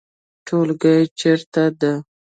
ټولګی 0.45 0.99
چیرته 1.19 1.63
ده؟ 1.79 1.93